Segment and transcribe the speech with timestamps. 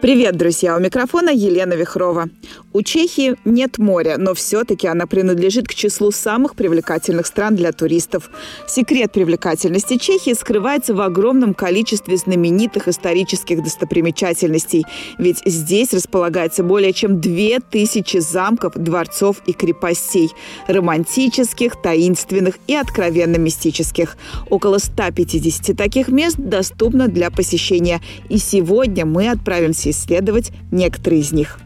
[0.00, 0.78] Привет, друзья!
[0.78, 2.30] У микрофона Елена Вихрова.
[2.72, 8.30] У Чехии нет моря, но все-таки она принадлежит к числу самых привлекательных стран для туристов.
[8.66, 14.86] Секрет привлекательности Чехии скрывается в огромном количестве знаменитых исторических достопримечательностей.
[15.18, 20.30] Ведь здесь располагается более чем две тысячи замков, дворцов и крепостей.
[20.66, 24.16] Романтических, таинственных и откровенно мистических.
[24.48, 28.00] Около 150 таких мест доступно для посещения.
[28.30, 31.58] И сегодня мы отправимся исследовать некоторые из них.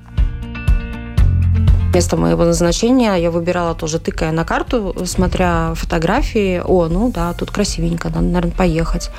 [1.94, 6.60] Место моего назначения я выбирала тоже, тыкая на карту, смотря фотографии.
[6.64, 9.10] О, ну да, тут красивенько, надо, наверное, поехать.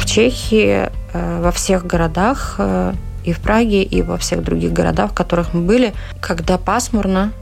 [0.00, 2.92] В Чехии э, во всех городах э,
[3.24, 7.32] и в Праге, и во всех других городах, в которых мы были, когда пасмурно,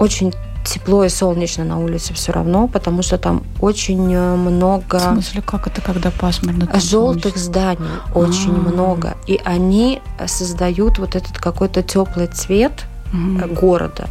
[0.00, 4.98] очень тепло и солнечно на улице все равно, потому что там очень э, много...
[4.98, 6.68] В смысле, как это, когда пасмурно?
[6.78, 8.72] Желтых зданий очень А-а-а.
[8.72, 9.16] много.
[9.26, 13.54] И они создают вот этот какой-то теплый цвет угу.
[13.54, 14.08] города.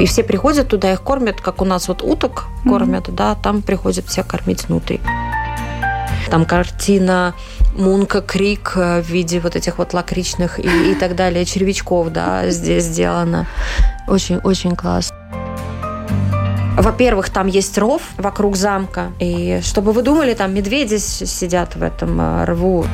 [0.00, 3.62] И все приходят туда, их кормят, как у нас вот уток кормят, mm да, там
[3.62, 5.00] приходят все кормить внутри.
[6.30, 7.34] Там картина
[7.74, 12.48] Мунка Крик э, в виде вот этих вот лакричных и, и так далее червячков, да,
[12.50, 13.46] здесь сделано.
[14.06, 15.16] Очень-очень классно.
[16.76, 19.12] Во-первых, там есть ров вокруг замка.
[19.20, 22.84] И чтобы вы думали, там медведи сидят в этом э, рву.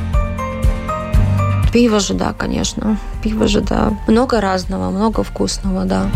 [1.73, 2.99] Пиво же, да, конечно.
[3.23, 3.93] Пиво же, да.
[4.09, 6.11] Много разного, много вкусного, да.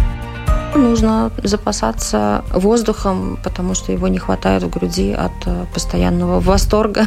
[0.75, 7.07] Нужно запасаться воздухом, потому что его не хватает в груди от э, постоянного восторга.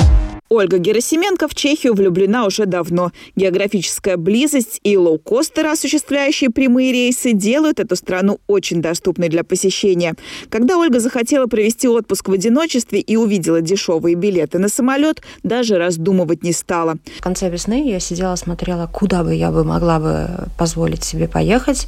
[0.51, 3.13] Ольга Герасименко в Чехию влюблена уже давно.
[3.37, 10.13] Географическая близость и лоукостеры, осуществляющие прямые рейсы, делают эту страну очень доступной для посещения.
[10.49, 16.43] Когда Ольга захотела провести отпуск в одиночестве и увидела дешевые билеты на самолет, даже раздумывать
[16.43, 16.95] не стала.
[17.19, 21.87] В конце весны я сидела, смотрела, куда бы я бы могла бы позволить себе поехать.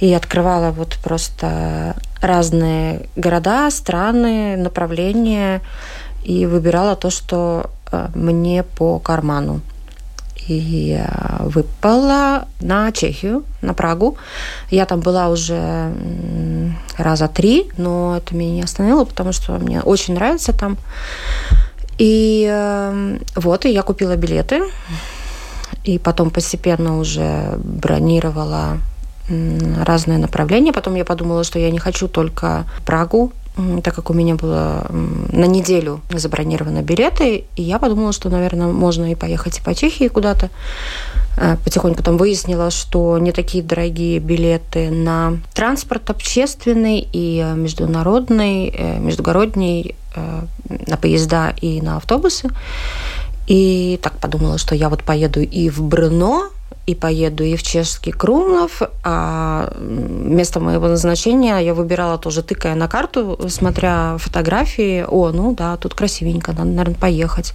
[0.00, 5.62] И открывала вот просто разные города, страны, направления
[6.24, 7.70] и выбирала то, что
[8.14, 9.60] мне по карману.
[10.48, 11.00] И
[11.38, 14.16] выпала на Чехию, на Прагу.
[14.70, 15.92] Я там была уже
[16.96, 20.78] раза три, но это меня не остановило, потому что мне очень нравится там.
[21.98, 24.62] И э, вот, и я купила билеты.
[25.84, 28.78] И потом постепенно уже бронировала
[29.28, 30.72] разные направления.
[30.72, 33.32] Потом я подумала, что я не хочу только Прагу
[33.82, 39.12] так как у меня было на неделю забронированы билеты, и я подумала, что, наверное, можно
[39.12, 40.50] и поехать и по Чехии куда-то.
[41.36, 48.98] Э, потихоньку там выяснила, что не такие дорогие билеты на транспорт общественный и международный, э,
[48.98, 50.42] междугородний, э,
[50.86, 52.48] на поезда и на автобусы.
[53.46, 56.48] И так подумала, что я вот поеду и в Брно,
[56.86, 62.88] и поеду и в чешский Крумлов, а место моего назначения я выбирала тоже, тыкая на
[62.88, 65.04] карту, смотря фотографии.
[65.06, 67.54] О, ну да, тут красивенько, надо, наверное, поехать.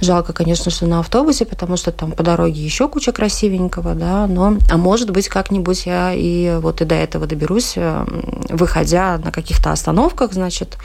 [0.00, 4.56] Жалко, конечно, что на автобусе, потому что там по дороге еще куча красивенького, да, но,
[4.70, 7.74] а может быть, как-нибудь я и вот и до этого доберусь,
[8.48, 10.78] выходя на каких-то остановках, значит,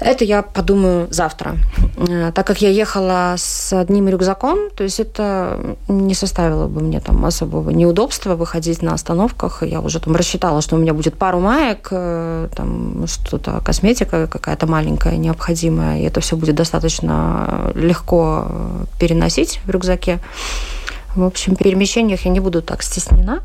[0.00, 1.56] это я подумаю завтра.
[1.96, 7.00] Э, так как я ехала с одним рюкзаком, то есть это не составило бы мне
[7.00, 9.62] там особого неудобства выходить на остановках.
[9.62, 14.66] Я уже там рассчитала, что у меня будет пару маек, э, там что-то, косметика какая-то
[14.66, 18.46] маленькая, необходимая, и это все будет достаточно легко
[18.98, 20.20] переносить в рюкзаке.
[21.14, 23.40] В общем, в перемещениях я не буду так стеснена.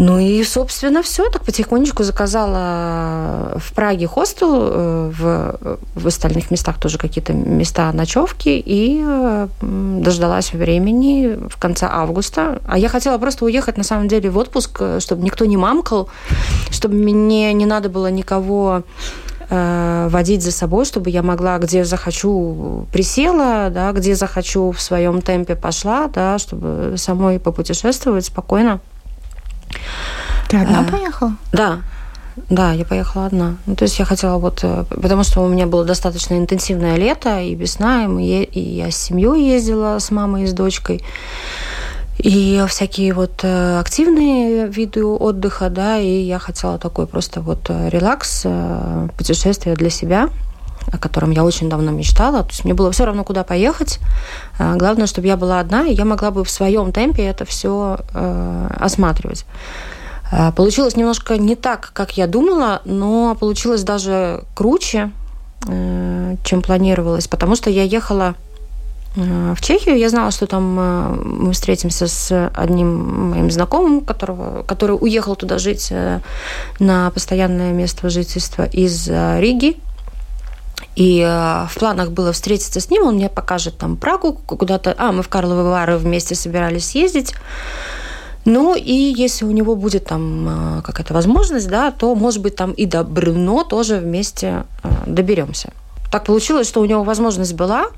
[0.00, 1.28] Ну и, собственно, все.
[1.28, 8.62] Так потихонечку заказала в Праге хостел, э, в, в остальных местах тоже какие-то места ночевки
[8.64, 12.62] и э, дождалась времени в конце августа.
[12.64, 16.08] А я хотела просто уехать, на самом деле, в отпуск, э, чтобы никто не мамкал,
[16.70, 18.82] чтобы мне не надо было никого
[19.50, 25.56] водить за собой, чтобы я могла, где захочу, присела, да, где захочу в своем темпе
[25.56, 28.80] пошла, да, чтобы самой попутешествовать спокойно.
[30.48, 31.32] Ты одна а, поехала?
[31.52, 31.78] Да.
[32.48, 33.56] Да, я поехала одна.
[33.66, 34.60] Ну, то есть я хотела вот...
[34.62, 38.90] Э, потому что у меня было достаточно интенсивное лето и весна, и, мы, и я
[38.90, 41.02] с семьей ездила, с мамой и с дочкой.
[42.18, 48.46] И всякие вот э, активные виды отдыха, да, и я хотела такой просто вот релакс,
[49.16, 50.28] путешествие для себя,
[50.92, 52.42] о котором я очень давно мечтала.
[52.42, 53.98] То есть мне было все равно, куда поехать.
[54.58, 57.98] А, главное, чтобы я была одна, и я могла бы в своем темпе это все
[58.14, 59.44] э, осматривать.
[60.30, 65.10] А, получилось немножко не так, как я думала, но получилось даже круче,
[65.66, 68.34] э, чем планировалось, потому что я ехала
[69.16, 69.98] э, в Чехию.
[69.98, 70.74] Я знала, что там
[71.24, 75.92] мы встретимся с одним моим знакомым, которого, который уехал туда жить
[76.78, 79.76] на постоянное место жительства из Риги.
[80.96, 84.94] И э, в планах было встретиться с ним, он мне покажет там Прагу куда-то.
[84.98, 87.34] А, мы в Карловы Вары вместе собирались съездить.
[88.44, 92.72] Ну, и если у него будет там э, какая-то возможность, да, то, может быть, там
[92.72, 95.70] и до Брюно тоже вместе э, доберемся.
[96.10, 97.88] Так получилось, что у него возможность была,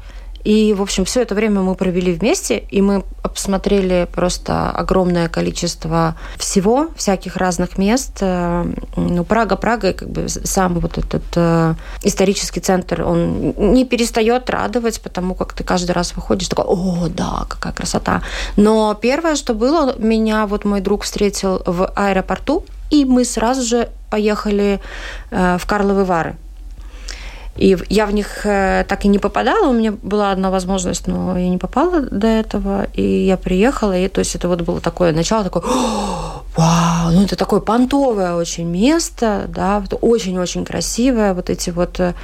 [0.44, 6.16] и, в общем, все это время мы провели вместе, и мы посмотрели просто огромное количество
[6.36, 8.18] всего, всяких разных мест.
[8.20, 8.64] Э,
[8.96, 15.00] ну, Прага, Прага, как бы сам вот этот э, исторический центр, он не перестает радовать,
[15.02, 18.22] потому как ты каждый раз выходишь такой, о, да, какая красота.
[18.56, 23.88] Но первое, что было, меня вот мой друг встретил в аэропорту, и мы сразу же
[24.10, 24.80] поехали
[25.30, 26.36] э, в Карловы Вары.
[27.60, 29.68] И я в них э, так и не попадала.
[29.68, 32.86] У меня была одна возможность, но я не попала до этого.
[32.94, 35.62] И я приехала, и то есть это вот было такое начало, такое,
[36.60, 41.34] вау, ну это такое понтовое очень место, да, очень-очень красивое.
[41.34, 42.14] Вот эти вот, э,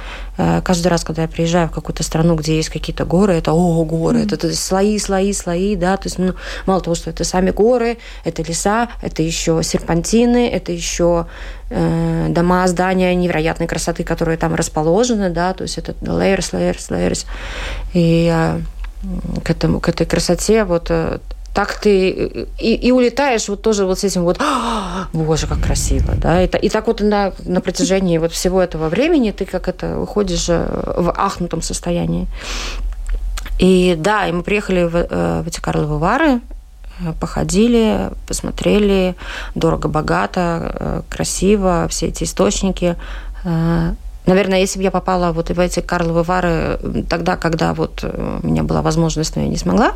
[0.63, 4.19] каждый раз, когда я приезжаю в какую-то страну, где есть какие-то горы, это, о, горы,
[4.19, 4.25] mm-hmm.
[4.25, 6.33] это, это слои, слои, слои, да, то есть, ну,
[6.65, 11.25] мало того, что это сами горы, это леса, это еще серпантины, это еще
[11.69, 17.25] Э, дома, здания невероятной красоты, которые там расположены, да, то есть это layers, layers, layers.
[17.93, 18.59] И э,
[19.43, 21.19] к, этому, к этой красоте вот э,
[21.57, 22.11] так ты
[22.59, 24.39] и, и улетаешь вот тоже вот с этим вот,
[25.11, 29.31] боже, как красиво, да, и, и так вот на, на протяжении вот всего этого времени
[29.31, 32.27] ты как это выходишь в ахнутом состоянии.
[33.57, 36.41] И да, и мы приехали в, в эти Карловы Вары,
[37.19, 39.15] походили, посмотрели,
[39.55, 40.41] дорого-богато,
[40.79, 42.95] э, красиво, все эти источники.
[44.27, 46.79] Наверное, если бы я попала вот в эти Карловы Вары
[47.09, 49.93] тогда, когда вот э, у меня была возможность, но я не смогла,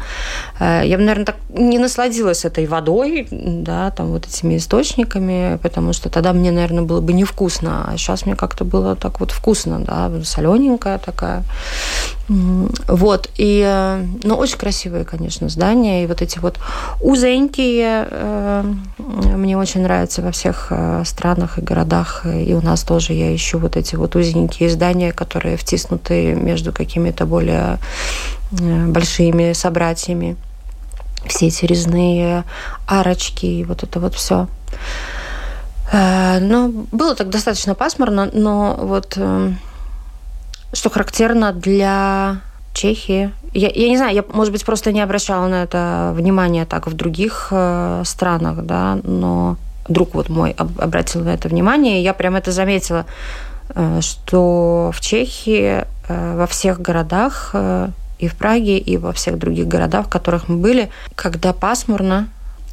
[0.59, 5.91] э, я бы, наверное, так не насладилась этой водой, да, там вот этими источниками, потому
[5.91, 9.79] что тогда мне, наверное, было бы невкусно, а сейчас мне как-то было так вот вкусно,
[9.79, 11.43] да, солененькая такая.
[12.87, 16.59] Вот, и, э, ну, очень красивые, конечно, здания, и вот эти вот
[17.01, 18.07] узенькие,
[18.97, 20.71] мне очень нравятся во всех
[21.03, 25.57] странах и городах, и у нас тоже я ищу вот эти вот узенькие здания, которые
[25.57, 27.79] втиснуты между какими-то более
[28.59, 30.35] э, большими собратьями.
[31.27, 32.43] Все эти резные
[32.87, 34.47] арочки и вот это вот все.
[35.91, 39.53] Э, ну, было так достаточно пасмурно, но вот э,
[40.73, 42.41] что характерно для
[42.73, 43.31] Чехии.
[43.53, 46.93] Я, я не знаю, я, может быть, просто не обращала на это внимания так в
[46.93, 49.57] других э, странах, да, но
[49.89, 53.05] друг вот мой обратил на это внимание, и я прям это заметила.
[53.75, 57.89] Э, что в Чехии э, во всех городах э,
[58.19, 62.29] и в Праге, и во всех других городах, в которых мы были, когда пасмурно,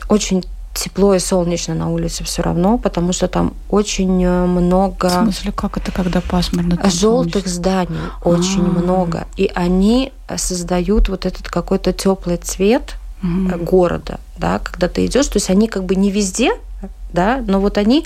[0.08, 0.44] очень
[0.78, 5.08] тепло и солнечно на улице все равно, потому что там очень много...
[5.08, 6.78] В смысле, как это, когда пасмурно?
[6.88, 8.80] Желтых зданий очень А-а-а.
[8.80, 9.26] много.
[9.36, 13.64] И они создают вот этот какой-то теплый цвет угу.
[13.64, 15.26] города, да, когда ты идешь.
[15.26, 16.52] То есть они как бы не везде
[17.12, 18.04] да, но вот они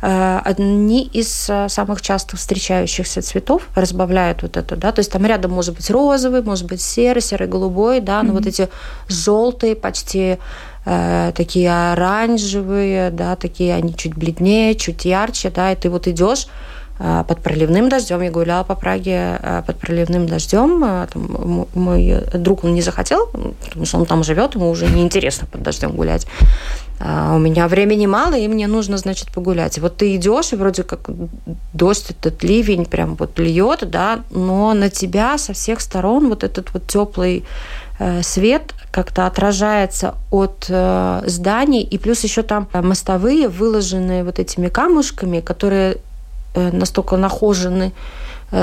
[0.00, 5.26] э, одни из э, самых часто встречающихся цветов разбавляют вот это, да, то есть там
[5.26, 8.34] рядом может быть розовый, может быть серый, серый, голубой, да, но mm-hmm.
[8.34, 8.68] вот эти
[9.08, 10.38] желтые, почти
[10.84, 16.46] э, такие оранжевые, да, такие они чуть бледнее, чуть ярче, да, и ты вот идешь
[16.98, 18.22] э, под проливным дождем.
[18.22, 20.80] Я гуляла по Праге э, под проливным дождем.
[21.12, 25.62] Там, мой друг он не захотел, потому что он там живет, ему уже неинтересно под
[25.62, 26.26] дождем гулять.
[27.00, 29.78] А у меня времени мало, и мне нужно, значит, погулять.
[29.78, 31.10] Вот ты идешь, и вроде как
[31.72, 36.72] дождь, этот ливень прям вот льет, да, но на тебя со всех сторон вот этот
[36.72, 37.44] вот теплый
[38.22, 45.40] свет как-то отражается от э, зданий, и плюс еще там мостовые, выложенные вот этими камушками,
[45.40, 45.98] которые
[46.54, 47.92] э, настолько нахожены,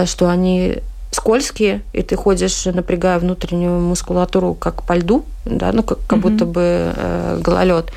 [0.06, 6.00] что они скользкие, и ты ходишь, напрягая внутреннюю мускулатуру, как по льду, да, ну, как,
[6.08, 6.22] как mm-hmm.
[6.22, 7.92] будто бы э, гололед.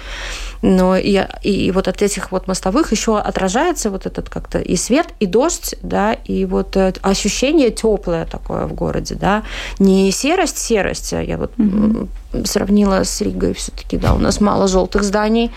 [0.66, 5.08] Но и, и вот от этих вот мостовых еще отражается вот этот как-то и свет,
[5.20, 9.42] и дождь, да, и вот э, ощущение теплое такое в городе, да,
[9.78, 12.08] не серость, серость, а я вот mm-hmm
[12.44, 15.52] сравнила с Ригой все-таки, да, у нас мало желтых зданий,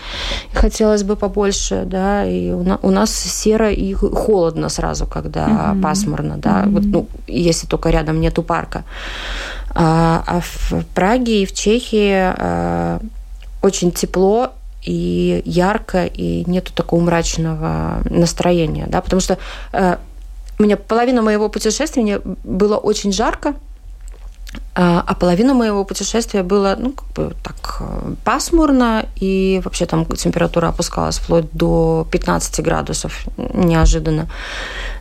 [0.52, 5.82] хотелось бы побольше, да, и у, на, у нас серо и холодно сразу, когда mm-hmm.
[5.82, 6.70] пасмурно, да, mm-hmm.
[6.70, 8.84] вот, ну, если только рядом нету парка.
[9.70, 13.00] А, а в Праге и в Чехии а,
[13.60, 14.52] очень тепло
[14.88, 19.36] и ярко, и нету такого мрачного настроения, да, потому что
[19.72, 19.98] а,
[20.58, 23.54] у меня половина моего путешествия было очень жарко,
[24.74, 27.82] а, а половина моего путешествия было, ну, как бы так
[28.24, 34.26] пасмурно, и вообще там температура опускалась вплоть до 15 градусов неожиданно.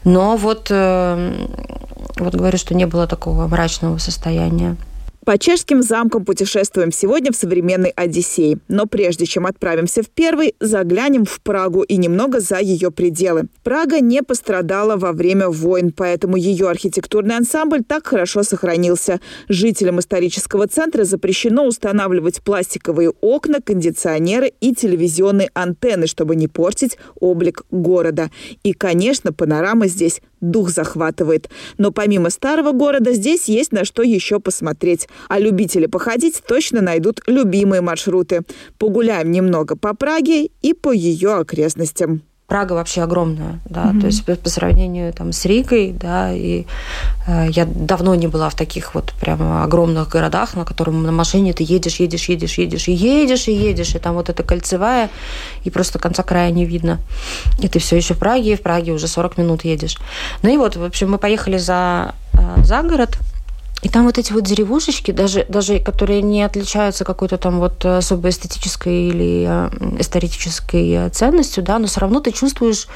[0.04, 1.48] Но вот, э,
[2.18, 4.76] вот говорю, что не было такого мрачного состояния.
[5.28, 8.60] По чешским замкам путешествуем сегодня в современной Одиссее.
[8.70, 13.50] Но прежде чем отправимся в первый, заглянем в Прагу и немного за ее пределы.
[13.62, 19.20] Прага не пострадала во время войн, поэтому ее архитектурный ансамбль так хорошо сохранился.
[19.50, 27.66] Жителям исторического центра запрещено устанавливать пластиковые окна, кондиционеры и телевизионные антенны, чтобы не портить облик
[27.70, 28.32] города.
[28.64, 31.50] И, конечно, панорама здесь дух захватывает.
[31.78, 35.08] Но помимо старого города здесь есть на что еще посмотреть.
[35.30, 38.42] А любители походить точно найдут любимые маршруты.
[38.78, 42.27] Погуляем немного по Праге и по ее окрестностям.
[42.48, 44.00] Прага вообще огромная, да, mm-hmm.
[44.00, 46.66] то есть по, сравнению там с Ригой, да, и
[47.28, 51.52] э, я давно не была в таких вот прямо огромных городах, на котором на машине
[51.52, 55.10] ты едешь, едешь, едешь, едешь, и едешь, и едешь, и там вот эта кольцевая,
[55.66, 57.00] и просто конца края не видно.
[57.60, 59.98] И ты все еще в Праге, и в Праге уже 40 минут едешь.
[60.42, 63.18] Ну и вот, в общем, мы поехали за, э, за город,
[63.88, 68.32] и там вот эти вот деревушечки, даже, даже которые не отличаются какой-то там вот особой
[68.32, 69.70] эстетической или э,
[70.02, 72.90] эстетической ценностью, да, но все равно ты чувствуешь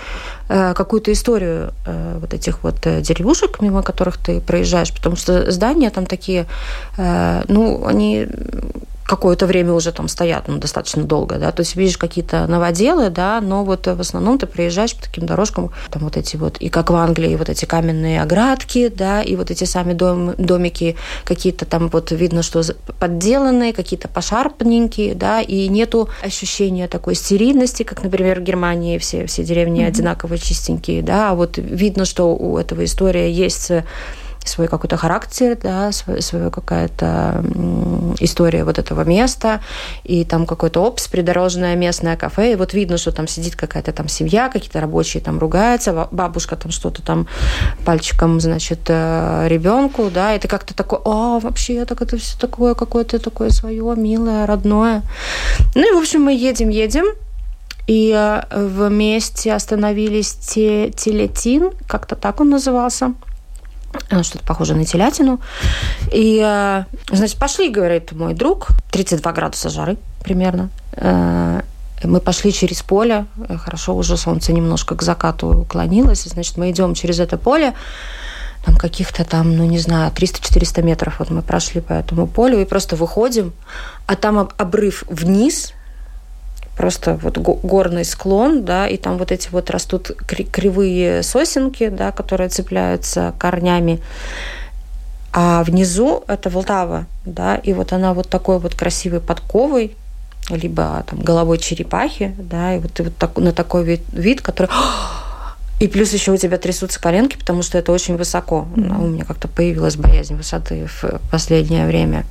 [0.50, 5.89] э, какую-то историю э, вот этих вот деревушек, мимо которых ты проезжаешь, потому что здания
[5.91, 6.45] там такие,
[6.98, 8.27] ну, они
[9.12, 13.41] какое-то время уже там стоят, ну, достаточно долго, да, то есть видишь какие-то новоделы, да,
[13.41, 16.91] но вот в основном ты приезжаешь по таким дорожкам, там вот эти вот, и как
[16.91, 21.89] в Англии, вот эти каменные оградки, да, и вот эти сами дом, домики какие-то там
[21.89, 22.63] вот видно, что
[23.00, 29.44] подделанные, какие-то пошарпаненькие, да, и нету ощущения такой стерильности, как, например, в Германии все, все
[29.44, 29.88] деревни mm-hmm.
[29.88, 33.72] одинаково чистенькие, да, а вот видно, что у этого история есть
[34.45, 37.43] свой какой-то характер, да, свою, свою какая-то
[38.19, 39.62] история вот этого места,
[40.03, 44.07] и там какой-то опс, придорожное местное кафе, и вот видно, что там сидит какая-то там
[44.07, 47.27] семья, какие-то рабочие там ругаются, бабушка там что-то там
[47.86, 52.74] пальчиком, значит, э, ребенку, да, и ты как-то такой, а, вообще, так это все такое
[52.74, 55.03] какое-то такое свое, милое, родное.
[55.75, 57.05] Ну и, в общем, мы едем, едем,
[57.88, 63.13] и э, вместе остановились те, Телетин, как-то так он назывался–
[64.24, 65.39] что-то похоже на телятину.
[66.12, 70.69] И, э, значит, пошли, говорит мой друг, 32 градуса жары примерно.
[70.93, 71.62] Э,
[72.03, 73.25] мы пошли через поле,
[73.63, 77.74] хорошо, уже солнце немножко к закату уклонилось, значит, мы идем через это поле,
[78.65, 82.65] там каких-то там, ну не знаю, 300-400 метров вот мы прошли по этому полю и
[82.65, 83.53] просто выходим,
[84.07, 85.74] а там обрыв вниз,
[86.82, 92.50] просто вот горный склон, да, и там вот эти вот растут кривые сосенки, да, которые
[92.50, 94.02] цепляются корнями.
[95.32, 99.96] А внизу это Волтава, да, и вот она вот такой вот красивой подковой,
[100.50, 104.70] либо там головой черепахи, да, и вот ты вот так, на такой вид, вид который...
[105.80, 108.68] И плюс еще у тебя трясутся коленки, потому что это очень высоко.
[108.76, 109.04] Mm-hmm.
[109.04, 112.24] У меня как-то появилась боязнь высоты в последнее время.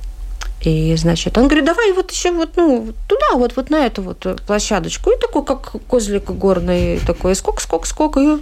[0.63, 4.41] И, значит, он говорит, давай вот еще вот, ну, туда, вот, вот на эту вот
[4.45, 5.09] площадочку.
[5.09, 8.17] И такой, как козлик горный, такой, скок, скок, скок.
[8.17, 8.37] И,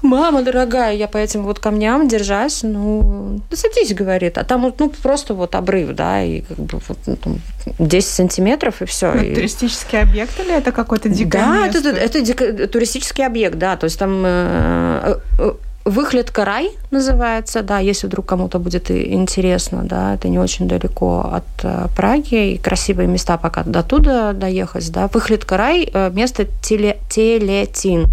[0.00, 4.38] мама дорогая, я по этим вот камням держась, ну, да садись, говорит.
[4.38, 7.38] А там, ну, просто вот обрыв, да, и как бы вот, ну, там,
[7.78, 9.12] 10 сантиметров, и все.
[9.12, 9.34] Ну, и...
[9.34, 11.88] Туристический объект или это какой-то дикое Да, место?
[11.90, 15.52] это, это, это туристический объект, да, то есть там э, э,
[15.84, 21.64] Выхлет Карай называется, да, если вдруг кому-то будет интересно, да, это не очень далеко от
[21.64, 25.08] э, Праги, и красивые места пока до туда доехать, да.
[25.08, 28.06] Выхлет Карай, э, место теле, Телетин,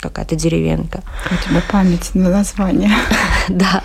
[0.00, 1.00] какая-то деревенька.
[1.26, 2.90] У тебя память на название.
[3.48, 3.82] да,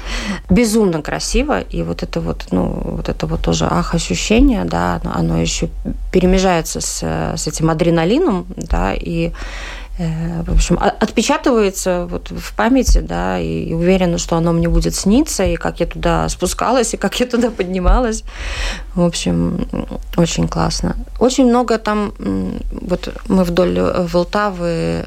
[0.49, 5.41] безумно красиво, и вот это вот, ну, вот это вот тоже ах ощущение, да, оно
[5.41, 5.69] еще
[6.11, 7.01] перемежается с,
[7.35, 14.17] с этим адреналином, да, и Э, в общем, отпечатывается вот в памяти, да, и уверена,
[14.17, 18.23] что оно мне будет сниться, и как я туда спускалась, и как я туда поднималась.
[18.93, 19.67] В общем,
[20.17, 20.97] очень классно.
[21.19, 22.13] Очень много там,
[22.71, 25.05] вот мы вдоль Волтавы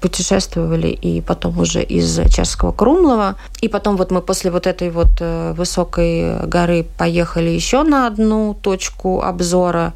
[0.00, 5.20] путешествовали, и потом уже из Чешского Крумлова, и потом вот мы после вот этой вот
[5.20, 9.94] э, высокой горы поехали еще на одну точку обзора,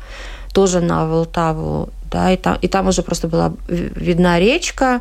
[0.52, 5.00] тоже на Волтаву, да, и там, и там уже просто была видна речка,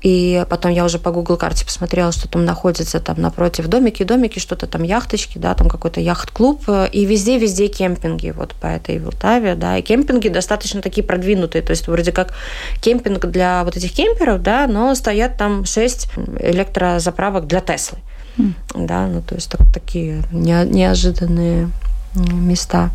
[0.00, 4.38] и потом я уже по Google карте посмотрела, что там находится там напротив домики, домики,
[4.38, 6.62] что-то там яхточки, да, там какой-то яхт-клуб.
[6.92, 9.76] И везде-везде кемпинги вот по этой Волтаве, да.
[9.76, 11.62] И кемпинги достаточно такие продвинутые.
[11.62, 12.32] То есть вроде как
[12.80, 17.98] кемпинг для вот этих кемперов, да, но стоят там шесть электрозаправок для Теслы.
[18.36, 18.52] Mm.
[18.86, 21.70] Да, ну то есть так, такие неожиданные
[22.14, 22.90] места.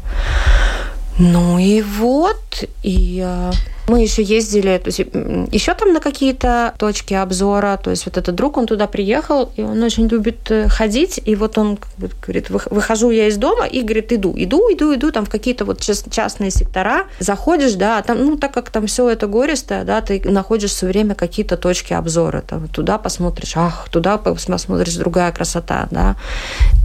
[1.18, 3.52] Ну и вот, и э,
[3.88, 8.36] мы еще ездили, то есть еще там на какие-то точки обзора, то есть вот этот
[8.36, 11.78] друг, он туда приехал, и он очень любит э, ходить, и вот он
[12.22, 15.82] говорит, выхожу я из дома, и говорит, иду, иду, иду, иду, там в какие-то вот
[15.82, 20.72] частные сектора, заходишь, да, там, ну, так как там все это гористое, да, ты находишь
[20.72, 26.16] все время какие-то точки обзора, там, туда посмотришь, ах, туда посмотришь, другая красота, да,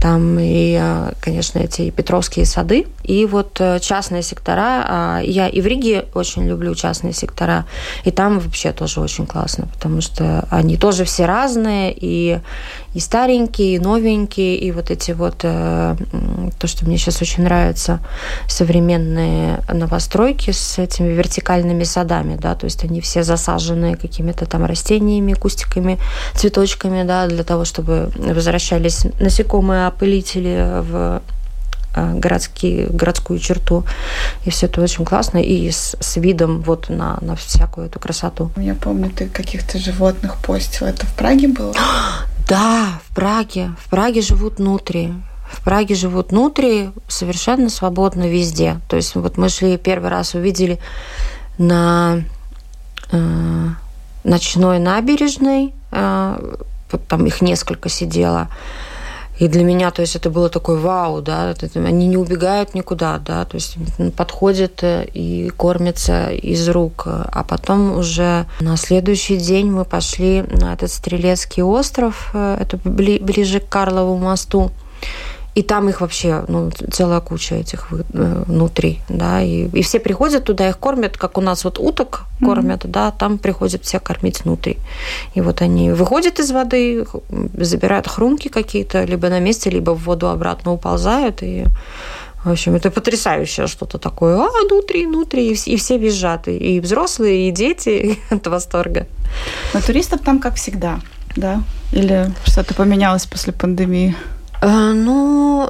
[0.01, 5.61] там и, э, конечно, эти Петровские сады, и вот э, частные сектора, а, я и
[5.61, 7.65] в Риге очень люблю частные частные сектора.
[8.05, 12.39] И там вообще тоже очень классно, потому что они тоже все разные, и,
[12.95, 15.95] и старенькие, и новенькие, и вот эти вот, э,
[16.59, 17.99] то, что мне сейчас очень нравится,
[18.47, 25.33] современные новостройки с этими вертикальными садами, да, то есть они все засажены какими-то там растениями,
[25.33, 25.99] кустиками,
[26.33, 31.21] цветочками, да, для того, чтобы возвращались насекомые опылители в
[31.95, 33.85] городские, городскую черту.
[34.45, 35.39] И все это очень классно.
[35.39, 38.51] И с, с видом вот на, на всякую эту красоту.
[38.57, 40.87] Я помню, ты каких-то животных постил.
[40.87, 41.73] Это в Праге было?
[42.47, 43.75] Да, в Праге.
[43.79, 45.13] В Праге живут внутри.
[45.51, 48.79] В Праге живут внутри совершенно свободно везде.
[48.87, 50.79] То есть вот мы шли первый раз, увидели
[51.59, 52.23] на
[53.11, 53.67] э,
[54.23, 56.55] ночной набережной, э,
[57.07, 58.49] там их несколько сидело,
[59.39, 63.45] и для меня, то есть, это было такой вау, да, они не убегают никуда, да,
[63.45, 63.77] то есть
[64.17, 67.03] подходят э, и кормятся из рук.
[67.07, 73.61] А потом уже на следующий день мы пошли на этот Стрелецкий остров, э, это ближе
[73.61, 74.71] к Карлову мосту.
[75.59, 80.45] И там их вообще ну, целая куча этих э, внутри, да, и, и все приходят
[80.45, 82.91] туда, их кормят, как у нас вот уток кормят, mm-hmm.
[82.91, 84.77] да, там приходят все кормить внутри.
[85.35, 87.05] И вот они выходят из воды,
[87.57, 91.65] забирают хрумки какие-то, либо на месте, либо в воду обратно уползают, и
[92.45, 94.37] в общем, это потрясающее что-то такое.
[94.37, 99.07] А, внутри, внутри, и все, и все визжат, и взрослые, и дети от восторга.
[99.73, 101.01] Но туристов там как всегда,
[101.35, 101.61] да?
[101.91, 104.15] Или что-то поменялось после пандемии?
[104.61, 105.69] Э, ну,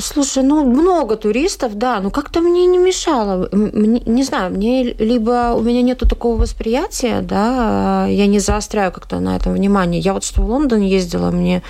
[0.00, 3.48] Слушай, ну много туристов, да, но как-то мне не мешало.
[3.52, 9.20] Мне, не знаю, мне либо у меня нету такого восприятия, да, я не заостряю как-то
[9.20, 10.00] на этом внимание.
[10.00, 11.62] Я вот что в Лондон ездила, мне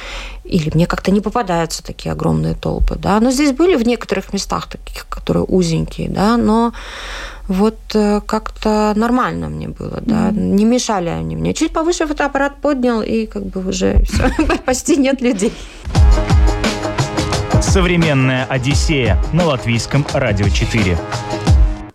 [0.44, 4.68] или мне как-то не попадаются такие огромные толпы, да, но здесь были в некоторых местах
[4.68, 6.72] таких, которые узенькие, да, но
[7.48, 10.54] вот э, как-то нормально мне было, да, mm-hmm.
[10.54, 11.52] не мешали они мне.
[11.52, 14.30] Чуть повыше фотоаппарат поднял, и как бы уже все,
[14.64, 15.52] почти нет людей.
[17.60, 20.96] Современная Одиссея на латвийском радио 4.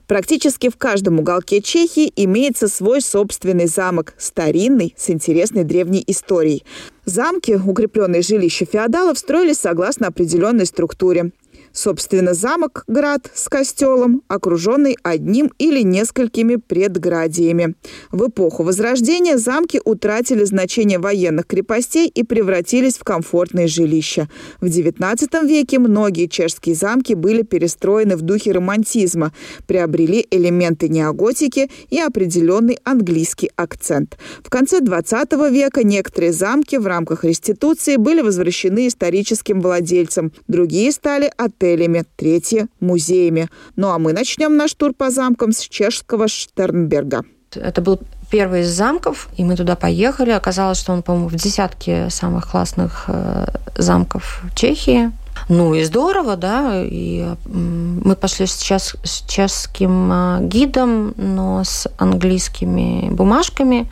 [0.08, 6.63] Практически в каждом уголке Чехии имеется свой собственный замок, старинный, с интересной древней историей.
[7.06, 11.32] Замки, укрепленные жилища феодалов, строились согласно определенной структуре.
[11.75, 17.75] Собственно, замок Град с костелом, окруженный одним или несколькими предградиями.
[18.11, 24.29] В эпоху Возрождения замки утратили значение военных крепостей и превратились в комфортные жилища.
[24.61, 29.33] В XIX веке многие чешские замки были перестроены в духе романтизма,
[29.67, 34.17] приобрели элементы неоготики и определенный английский акцент.
[34.41, 41.29] В конце XX века некоторые замки в рамках реституции были возвращены историческим владельцам, другие стали
[41.35, 43.49] отелями отелями, третье– музеями.
[43.75, 47.23] Ну а мы начнем наш тур по замкам с чешского Штернберга.
[47.56, 47.99] Это был
[48.30, 50.32] первый из замков, и мы туда поехали.
[50.32, 53.47] Оказалось, что он, по-моему, в десятке самых классных э,
[53.78, 55.12] замков Чехии.
[55.49, 56.82] Ну и здорово, да.
[56.84, 63.89] И мы пошли сейчас с чешским э, гидом, но с английскими бумажками.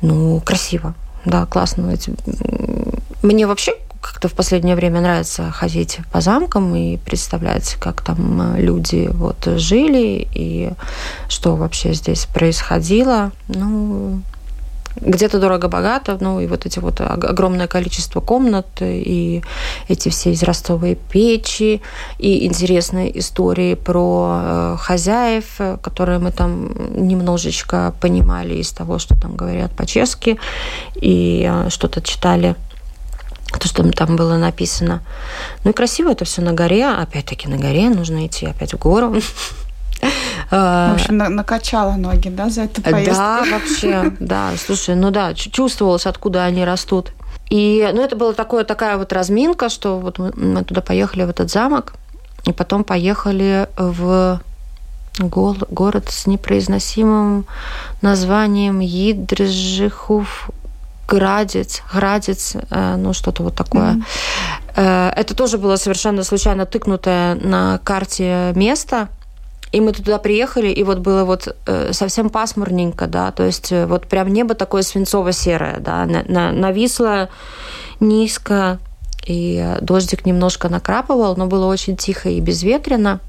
[0.00, 0.94] Ну, красиво.
[1.24, 1.94] Да, классно.
[3.22, 3.72] Мне вообще
[4.04, 10.28] как-то в последнее время нравится ходить по замкам и представлять, как там люди вот жили
[10.34, 10.72] и
[11.28, 13.32] что вообще здесь происходило.
[13.48, 14.20] Ну,
[14.96, 19.42] где-то дорого-богато, ну и вот эти вот огромное количество комнат, и
[19.88, 21.80] эти все израстовые печи,
[22.18, 29.34] и интересные истории про э, хозяев, которые мы там немножечко понимали из того, что там
[29.34, 30.38] говорят по-чешски,
[30.94, 32.54] и э, что-то читали
[33.58, 35.02] то, что там было написано.
[35.64, 36.86] Ну и красиво это все на горе.
[36.86, 39.14] Опять-таки на горе нужно идти опять в гору.
[40.50, 43.14] В общем, на накачала ноги, да, за эту поездку?
[43.14, 44.52] Да, вообще, да.
[44.58, 47.12] Слушай, ну да, чувствовалось, откуда они растут.
[47.48, 51.50] И, ну, это была такое, такая вот разминка, что вот мы, туда поехали, в этот
[51.50, 51.94] замок,
[52.46, 54.40] и потом поехали в
[55.20, 57.46] город с непроизносимым
[58.02, 60.50] названием Идржихув
[61.08, 63.94] Градец, Градец, э, ну что-то вот такое.
[63.94, 65.12] Mm-hmm.
[65.14, 69.08] Это тоже было совершенно случайно тыкнутое на карте место,
[69.70, 74.08] и мы туда приехали, и вот было вот э, совсем пасмурненько, да, то есть вот
[74.08, 77.28] прям небо такое свинцово-серое, да, на, на, нависло
[78.00, 78.78] низко,
[79.26, 83.20] и дождик немножко накрапывал, но было очень тихо и безветренно.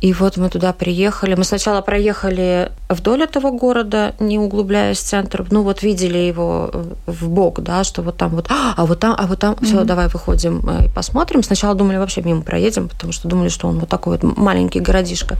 [0.00, 1.34] И вот мы туда приехали.
[1.34, 5.46] Мы сначала проехали вдоль этого города, не углубляясь в центр.
[5.50, 9.14] Ну вот видели его э, в бок, да, что вот там вот, а вот там,
[9.18, 9.64] а вот там, mm-hmm.
[9.64, 11.42] все, давай выходим э, и посмотрим.
[11.42, 15.36] Сначала думали вообще мимо проедем, потому что думали, что он вот такой вот маленький городишко.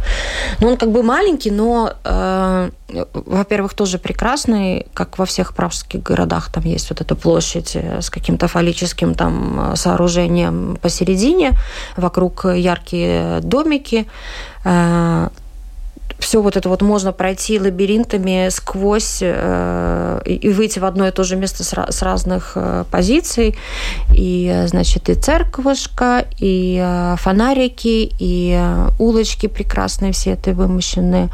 [0.60, 2.70] Ну он как бы маленький, но э,
[3.12, 8.10] во-первых, тоже прекрасный, как во всех пражских городах, там есть вот эта площадь э, с
[8.10, 11.52] каким-то фаллическим там сооружением посередине,
[11.96, 14.06] вокруг яркие домики,
[14.64, 15.28] Э,
[16.18, 21.24] все вот это вот можно пройти лабиринтами сквозь э, и выйти в одно и то
[21.24, 23.56] же место с, с разных э, позиций.
[24.14, 31.30] И, значит, и церковушка, и э, фонарики, и э, улочки прекрасные все это вымощены.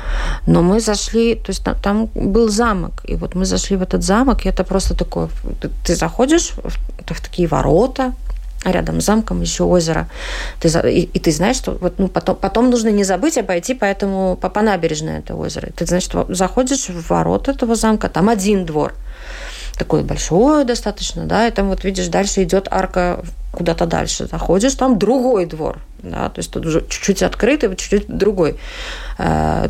[0.47, 4.03] Но мы зашли, то есть там, там был замок, и вот мы зашли в этот
[4.03, 5.29] замок, и это просто такое,
[5.61, 8.13] ты, ты заходишь в, в такие ворота,
[8.65, 10.09] а рядом с замком еще озеро.
[10.59, 13.85] Ты, и, и ты знаешь, что вот, ну, потом, потом нужно не забыть обойти по,
[13.85, 15.69] этому, по, по набережной это озеро.
[15.77, 18.95] Ты, значит, заходишь в ворот этого замка, там один двор,
[19.79, 23.23] такой большой достаточно, да, и там вот видишь, дальше идет арка
[23.53, 24.27] куда-то дальше.
[24.27, 28.59] Заходишь, там другой двор, да, то есть тут уже чуть-чуть открытый, чуть-чуть другой
[29.19, 29.69] э,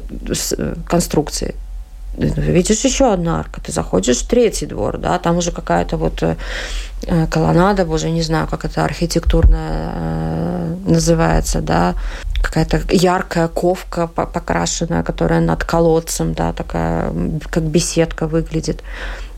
[0.87, 1.55] конструкции
[2.17, 6.37] видишь еще одна арка, ты заходишь в третий двор, да, там уже какая-то вот э,
[7.31, 11.95] колоннада, боже, не знаю, как это архитектурная э, называется, да,
[12.43, 17.13] какая-то яркая ковка покрашенная, которая над колодцем, да, такая,
[17.51, 18.83] как беседка выглядит.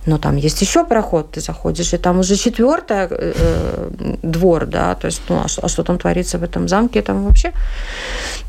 [0.07, 3.91] Но там есть еще проход, ты заходишь, и там уже четвертый э,
[4.23, 7.53] двор, да, то есть, ну, а а что там творится в этом замке, там вообще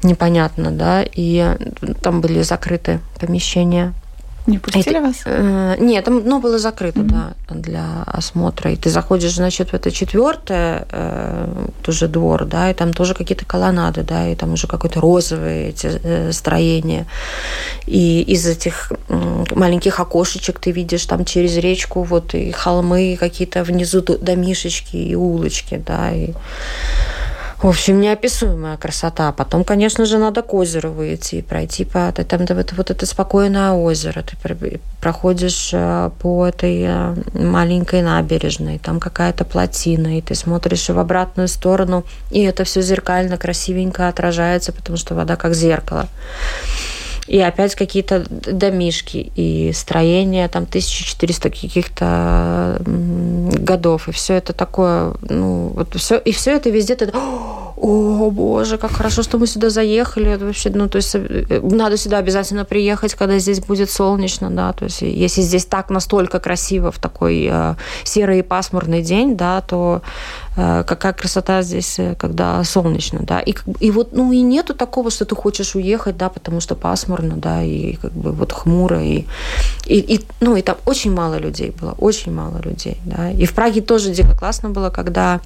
[0.04, 1.58] непонятно, да, и
[2.02, 3.94] там были закрыты помещения
[4.48, 5.16] не пустили это, вас?
[5.26, 7.34] Э, нет, там ну, было закрыто, mm-hmm.
[7.50, 8.72] да, для осмотра.
[8.72, 13.46] И ты заходишь, значит, в это четвертое э, тоже двор, да, и там тоже какие-то
[13.46, 17.06] колоннады, да, и там уже какое-то розовое эти э, строения.
[17.86, 23.64] И из этих э, маленьких окошечек ты видишь там через речку вот и холмы, какие-то
[23.64, 26.32] внизу домишечки и улочки, да, и
[27.60, 29.32] в общем, неописуемая красота.
[29.32, 33.72] Потом, конечно же, надо к озеру выйти и пройти по там вот, вот это спокойное
[33.72, 34.22] озеро.
[34.22, 41.00] Ты проходишь э, по этой э, маленькой набережной, там какая-то плотина, и ты смотришь в
[41.00, 46.08] обратную сторону, и это все зеркально красивенько отражается, потому что вода как зеркало.
[47.28, 54.08] И опять какие-то домишки и строения там 1400 каких-то годов.
[54.08, 57.12] И все это такое, ну, вот все, и все это везде ты
[57.80, 60.32] о, боже, как хорошо, что мы сюда заехали.
[60.32, 64.74] Это вообще, ну, то есть э, надо сюда обязательно приехать, когда здесь будет солнечно, да,
[64.74, 69.62] то есть если здесь так настолько красиво в такой э, серый и пасмурный день, да,
[69.62, 70.02] то
[70.56, 75.12] э, какая красота здесь, э, когда солнечно, да, и, и вот, ну, и нету такого,
[75.12, 79.26] что ты хочешь уехать, да, потому что пасмурно, да, и как бы вот хмуро, и,
[79.86, 83.54] и, и ну, и там очень мало людей было, очень мало людей, да, и в
[83.54, 85.42] Праге тоже дико классно было, когда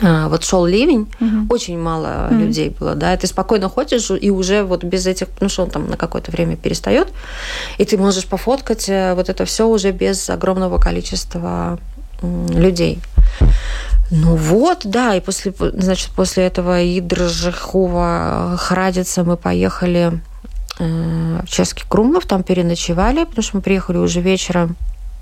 [0.00, 1.54] вот шел ливень, угу.
[1.54, 2.38] очень мало угу.
[2.38, 5.70] людей было, да, и ты спокойно ходишь и уже вот без этих, ну что он
[5.70, 7.08] там на какое-то время перестает,
[7.78, 11.78] и ты можешь пофоткать э, вот это все уже без огромного количества
[12.22, 13.00] людей.
[14.10, 20.20] Ну вот, да, и после, значит, после этого Идржихова Храдица мы поехали
[20.78, 24.76] э, в Чешский Крумлов, там переночевали, потому что мы приехали уже вечером,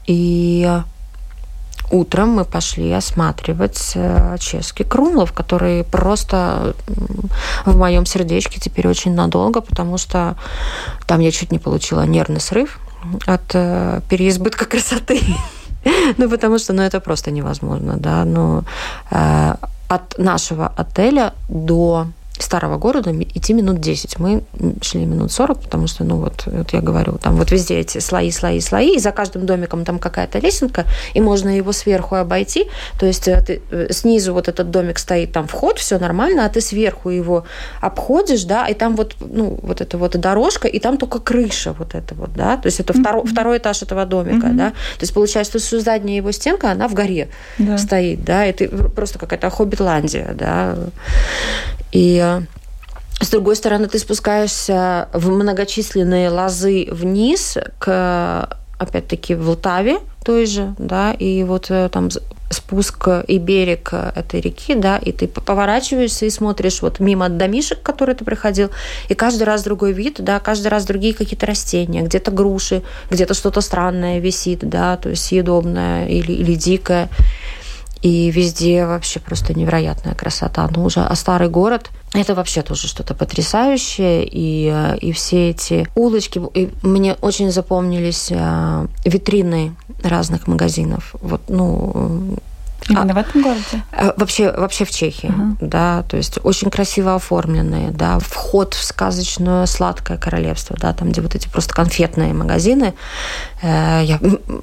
[0.06, 0.70] и
[1.90, 6.74] утром мы пошли осматривать э, чешский Крумлов, который просто
[7.64, 10.36] в моем сердечке теперь очень надолго, потому что
[11.06, 12.78] там я чуть не получила нервный срыв
[13.26, 15.20] от э, переизбытка красоты.
[16.16, 18.24] Ну, потому что, ну, это просто невозможно, да.
[18.24, 18.64] Ну,
[19.10, 19.54] э,
[19.88, 22.08] от нашего отеля до
[22.38, 24.18] старого города идти минут 10.
[24.18, 24.42] Мы
[24.82, 28.30] шли минут 40, потому что, ну вот, вот я говорю, там вот везде эти слои,
[28.30, 32.66] слои, слои, и за каждым домиком там какая-то лесенка, и можно его сверху обойти.
[32.98, 36.48] То есть э, ты, э, снизу вот этот домик стоит, там вход, все нормально, а
[36.48, 37.44] ты сверху его
[37.80, 41.94] обходишь, да, и там вот, ну, вот эта вот дорожка, и там только крыша вот
[41.94, 43.00] эта вот, да, то есть это mm-hmm.
[43.00, 44.56] второй, второй этаж этого домика, mm-hmm.
[44.56, 44.70] да.
[44.70, 47.78] То есть получается, что задняя его стенка, она в горе да.
[47.78, 50.76] стоит, да, и ты просто какая-то хоббитландия, да.
[51.96, 52.42] И э,
[53.22, 60.74] с другой стороны, ты спускаешься в многочисленные лозы вниз к, опять-таки, в Лтаве той же,
[60.76, 62.10] да, и вот э, там
[62.50, 68.14] спуск и берег этой реки, да, и ты поворачиваешься и смотришь вот мимо домишек, которые
[68.14, 68.70] ты приходил,
[69.08, 73.62] и каждый раз другой вид, да, каждый раз другие какие-то растения, где-то груши, где-то что-то
[73.62, 77.08] странное висит, да, то есть съедобное или, или дикое.
[78.02, 80.68] И везде вообще просто невероятная красота.
[80.74, 84.26] Ну, уже, а старый город– это вообще тоже что-то потрясающее.
[84.30, 91.14] И, и все эти улочки, и мне очень запомнились а, витрины разных магазинов.
[91.20, 92.38] Вот, ну,
[92.88, 93.82] Именно а, в этом городе?
[93.92, 95.56] А, вообще, вообще в Чехии, uh-huh.
[95.60, 101.20] да, то есть очень красиво оформленные, да, вход в сказочное сладкое королевство, да, там, где
[101.20, 102.94] вот эти просто конфетные магазины.
[103.62, 104.20] Э, я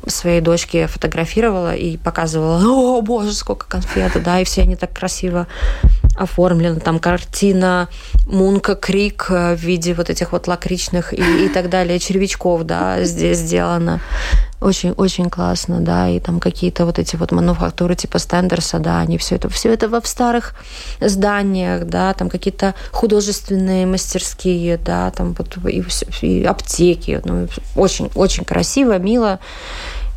[0.07, 5.47] своей дочке фотографировала и показывала, о, боже, сколько конфет, да, и все они так красиво
[6.15, 6.79] оформлены.
[6.79, 7.89] Там картина
[8.25, 13.39] Мунка Крик в виде вот этих вот лакричных и, и так далее, червячков, да, здесь
[13.39, 13.99] сделано.
[14.63, 19.35] Очень-очень классно, да, и там какие-то вот эти вот мануфактуры типа Стендерса, да, они все
[19.35, 20.55] это, все это в старых
[21.01, 25.83] зданиях, да, там какие-то художественные мастерские, да, там вот и,
[26.21, 29.39] и аптеки, ну, очень-очень красиво, мило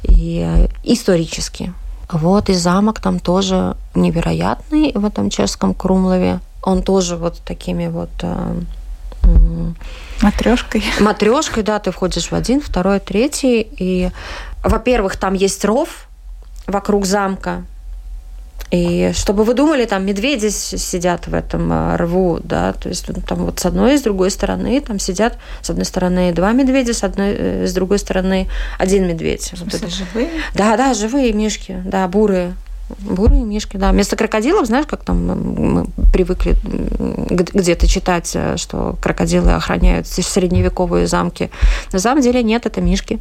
[0.05, 1.75] и исторически.
[2.09, 6.39] Вот, и замок там тоже невероятный в этом чешском Крумлове.
[6.63, 8.61] Он тоже вот такими вот э,
[10.23, 10.85] Матрешкой.
[11.01, 13.67] Матрешкой, да, ты входишь в один, второй, третий.
[13.77, 14.11] И,
[14.63, 16.09] во-первых, там есть ров
[16.67, 17.65] вокруг замка.
[18.71, 23.23] И чтобы вы думали, там медведи сидят в этом э, рву, да, то есть ну,
[23.23, 26.93] там вот с одной и с другой стороны там сидят с одной стороны два медведя,
[26.93, 29.53] с одной, э, с другой стороны один медведь.
[29.57, 30.31] Вот живые?
[30.55, 32.57] Да, да, живые мишки, да, бурые.
[33.01, 33.91] Бурые мишки, да.
[33.91, 36.57] Вместо крокодилов, знаешь, как там мы привыкли
[37.53, 41.51] где-то читать, э, что крокодилы охраняют средневековые замки.
[41.93, 43.19] На самом деле нет, это мишки.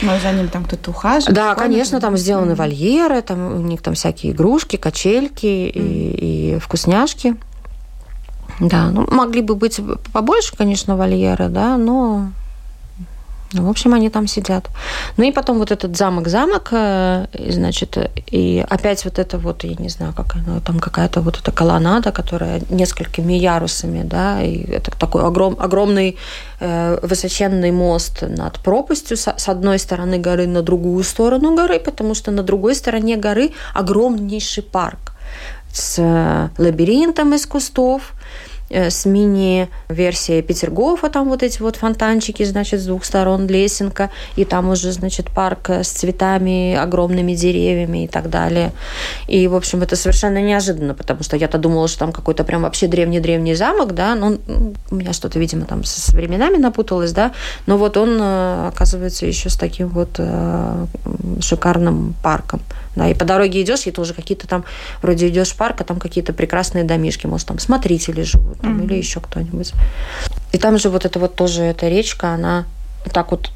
[0.00, 1.34] Но за ним там кто-то ухаживает?
[1.34, 2.56] Да, конечно, там сделаны mm-hmm.
[2.56, 5.70] вольеры, там у них там всякие игрушки, качельки mm-hmm.
[5.74, 7.36] и, и вкусняшки.
[8.60, 9.80] Да, ну, могли бы быть
[10.12, 12.30] побольше, конечно, вольеры, да, но
[13.54, 14.68] ну, в общем, они там сидят.
[15.16, 17.96] Ну и потом вот этот замок-замок, э, значит,
[18.32, 22.12] и опять вот это вот, я не знаю, как оно, там какая-то вот эта колоннада,
[22.12, 26.16] которая несколькими ярусами, да, и это такой огром, огромный
[26.60, 32.14] э, высоченный мост над пропастью с, с одной стороны горы на другую сторону горы, потому
[32.14, 35.12] что на другой стороне горы огромнейший парк
[35.72, 42.86] с лабиринтом из кустов, Э, с мини-версией Петергофа, там вот эти вот фонтанчики, значит, с
[42.86, 48.72] двух сторон лесенка, и там уже, значит, парк с цветами, огромными деревьями и так далее.
[49.28, 52.86] И, в общем, это совершенно неожиданно, потому что я-то думала, что там какой-то прям вообще
[52.86, 54.38] древний-древний замок, да, но
[54.90, 57.32] у меня что-то, видимо, там со временами напуталось, да,
[57.66, 60.86] но вот он, э, оказывается, еще с таким вот э,
[61.40, 62.60] шикарным парком.
[62.96, 64.64] Да, и по дороге идешь, и тоже какие-то там,
[65.02, 68.84] вроде идешь в парк, а там какие-то прекрасные домишки, может, там смотрители живут, там, mm-hmm.
[68.84, 69.72] или еще кто-нибудь.
[70.52, 72.64] И там же вот это вот тоже эта речка, она
[73.12, 73.50] так вот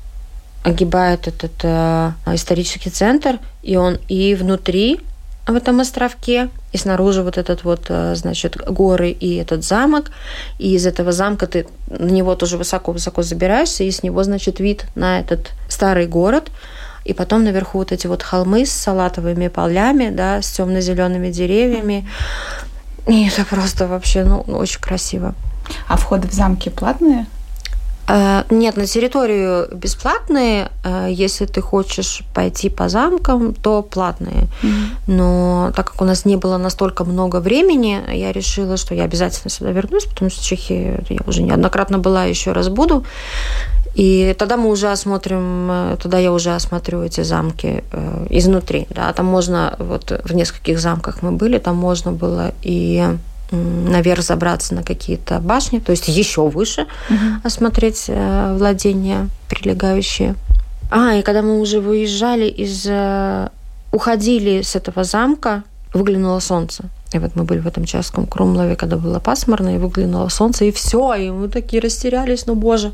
[0.64, 5.00] огибает этот э, исторический центр, и он и внутри
[5.46, 10.11] в этом островке, и снаружи вот этот вот, э, значит, горы и этот замок,
[10.58, 14.87] и из этого замка ты на него тоже высоко-высоко забираешься, и с него, значит, вид
[14.94, 16.50] на этот старый город–
[17.08, 22.06] и потом наверху вот эти вот холмы с салатовыми полями, да, с темно-зелеными деревьями.
[23.08, 25.34] И это просто вообще, ну, очень красиво.
[25.88, 27.26] А входы в замки платные?
[28.08, 30.70] Э, нет, на территорию бесплатные.
[30.84, 34.48] Э, если ты хочешь пойти по замкам, то платные.
[34.62, 34.86] Mm-hmm.
[35.06, 39.50] Но так как у нас не было настолько много времени, я решила, что я обязательно
[39.50, 43.04] сюда вернусь, потому что в Чехии я уже неоднократно была, еще раз буду.
[43.98, 48.87] И тогда мы уже осмотрим, э, тогда я уже осмотрю эти замки э, изнутри.
[48.90, 53.04] Да, там можно, вот в нескольких замках мы были, там можно было и
[53.50, 57.18] наверх забраться на какие-то башни, то есть еще выше угу.
[57.42, 60.37] осмотреть э, владения прилегающие.
[60.92, 62.87] А, и когда мы уже выезжали из...
[63.90, 66.84] Уходили с этого замка, выглянуло солнце.
[67.12, 70.72] И вот мы были в этом чешском Крумлове, когда было пасмурно, и выглянуло солнце, и
[70.72, 72.92] все, и мы такие растерялись, ну боже,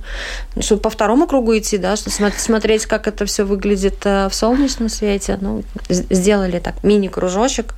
[0.60, 4.88] чтобы по второму кругу идти, да, чтобы смотреть, как это все выглядит э, в солнечном
[4.88, 7.74] свете, ну, сделали так мини-кружочек,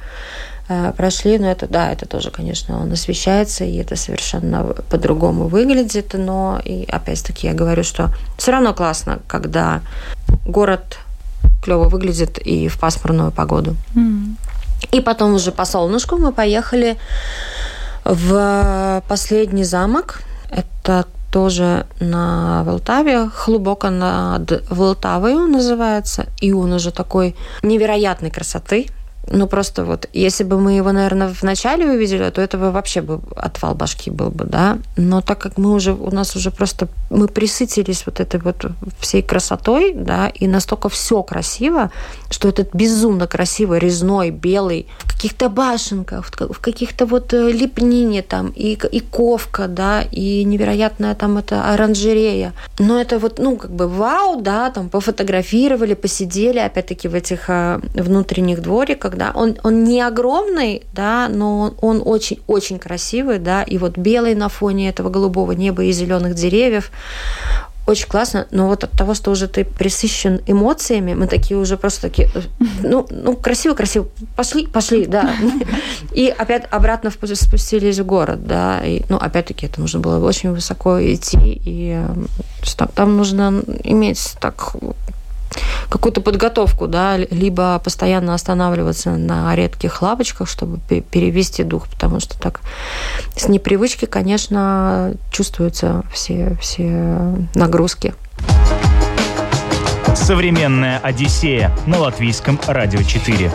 [0.68, 6.12] э, прошли, но это, да, это тоже, конечно, он освещается, и это совершенно по-другому выглядит,
[6.12, 9.80] но, и опять-таки я говорю, что все равно классно, когда
[10.44, 10.98] город
[11.62, 13.74] клево выглядит и в пасмурную погоду.
[13.94, 14.36] Mm.
[14.92, 16.96] И потом уже по солнышку мы поехали
[18.04, 20.20] в последний замок.
[20.50, 26.26] Это тоже на Волтаве, глубоко над Волтавою называется.
[26.40, 28.86] И он уже такой невероятной красоты.
[29.28, 33.20] Ну, просто вот, если бы мы его, наверное, в начале увидели, то этого вообще бы
[33.34, 34.78] отвал башки был бы, да.
[34.96, 38.66] Но так как мы уже, у нас уже просто, мы присытились вот этой вот
[39.00, 41.90] всей красотой, да, и настолько все красиво,
[42.30, 48.52] что этот безумно красивый, резной, белый, в каких-то башенках, в каких-то вот э, лепнине там,
[48.54, 52.52] и, и ковка, да, и невероятная там эта оранжерея.
[52.78, 57.80] Но это вот, ну, как бы вау, да, там пофотографировали, посидели, опять-таки, в этих э,
[57.94, 63.98] внутренних двориках, да, он, он не огромный, да, но он очень-очень красивый, да, и вот
[63.98, 66.90] белый на фоне этого голубого неба и зеленых деревьев,
[67.86, 72.02] очень классно, но вот от того, что уже ты присыщен эмоциями, мы такие уже просто
[72.02, 72.28] такие,
[72.82, 75.32] ну, ну красиво, красиво, пошли, пошли, да.
[76.12, 78.84] И опять обратно спустились в город, да.
[78.84, 84.74] И, ну, опять-таки, это нужно было очень высоко идти, и э, там нужно иметь так
[85.88, 92.60] какую-то подготовку, да, либо постоянно останавливаться на редких лавочках, чтобы перевести дух, потому что так
[93.36, 98.14] с непривычки, конечно, чувствуются все, все нагрузки.
[100.14, 103.52] Современная Одиссея на латвийском радио 4.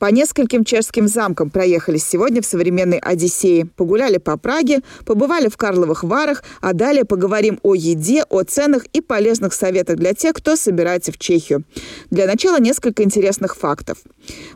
[0.00, 3.66] По нескольким чешским замкам проехались сегодня в современной Одиссее.
[3.66, 9.02] Погуляли по Праге, побывали в Карловых Варах, а далее поговорим о еде, о ценах и
[9.02, 11.64] полезных советах для тех, кто собирается в Чехию.
[12.10, 13.98] Для начала несколько интересных фактов.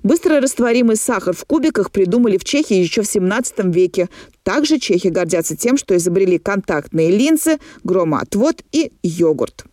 [0.03, 4.09] Быстро растворимый сахар в кубиках придумали в Чехии еще в 17 веке.
[4.45, 9.67] Также чехи гордятся тем, что изобрели контактные линзы, громоотвод и йогурт.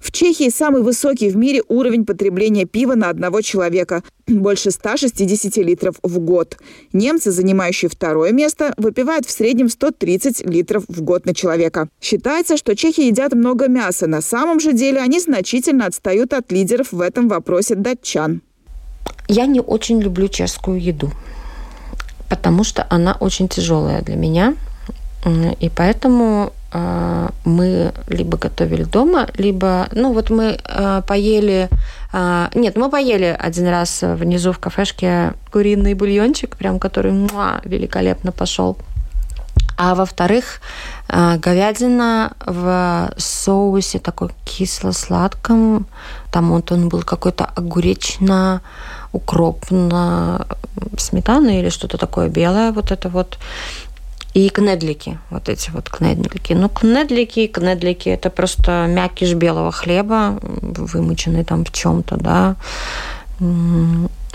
[0.00, 5.96] В Чехии самый высокий в мире уровень потребления пива на одного человека– больше 160 литров
[6.02, 6.56] в год.
[6.92, 11.88] Немцы, занимающие второе место, выпивают в среднем 130 литров в год на человека.
[12.00, 14.06] Считается, что чехи едят много мяса.
[14.06, 18.40] На самом же деле они значительно отстают от лидеров в этом вопросе датчан.
[19.28, 21.10] Я не очень люблю чешскую еду,
[22.30, 24.56] потому что она очень тяжелая для меня.
[25.60, 31.68] И поэтому мы либо готовили дома, либо, ну вот мы а, поели,
[32.12, 38.32] а, нет, мы поели один раз внизу в кафешке куриный бульончик, прям который муа, великолепно
[38.32, 38.76] пошел.
[39.76, 40.60] А во-вторых,
[41.08, 45.86] говядина в соусе такой кисло-сладком.
[46.30, 48.62] Там вот он был какой-то огуречно
[49.12, 50.46] укропно
[50.96, 52.70] сметана или что-то такое белое.
[52.70, 53.38] Вот это вот
[54.34, 56.54] и кнедлики, вот эти вот кнедлики.
[56.54, 62.56] Ну, кнедлики, кнедлики– это просто мякиш белого хлеба, вымоченный там в чем-то, да.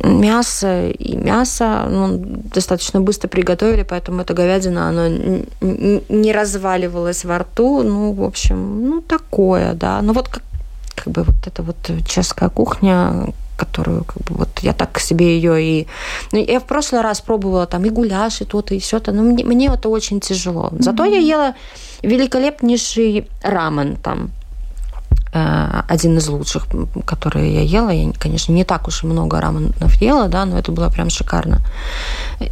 [0.01, 2.17] Мясо и мясо ну,
[2.53, 5.09] достаточно быстро приготовили, поэтому эта говядина, она
[5.59, 7.83] не разваливалась во рту.
[7.83, 10.01] Ну, в общем, ну, такое, да.
[10.01, 10.43] Ну, вот как,
[10.95, 15.61] как бы вот эта вот чешская кухня, которую как бы вот я так себе ее
[15.61, 15.87] и...
[16.31, 19.43] Ну, я в прошлый раз пробовала там и гуляш, и то-то, и все-то, но мне,
[19.43, 20.69] мне это очень тяжело.
[20.79, 21.11] Зато mm-hmm.
[21.11, 21.55] я ела
[22.03, 24.29] великолепнейший рамен там,
[25.33, 26.67] э, один из лучших,
[27.05, 27.89] которые я ела.
[27.89, 31.59] Я, конечно, не так уж и много раменов ела, да, но это было прям шикарно.